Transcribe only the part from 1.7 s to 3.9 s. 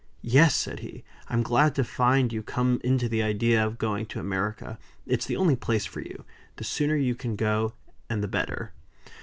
to find you come into the idea of